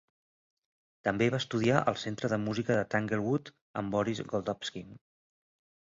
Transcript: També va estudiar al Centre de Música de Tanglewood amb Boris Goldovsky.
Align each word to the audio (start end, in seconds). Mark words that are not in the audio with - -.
També 1.07 1.27
va 1.35 1.41
estudiar 1.43 1.83
al 1.91 1.99
Centre 2.05 2.31
de 2.35 2.41
Música 2.47 2.77
de 2.79 2.87
Tanglewood 2.95 3.55
amb 3.83 3.97
Boris 3.97 4.23
Goldovsky. 4.33 4.83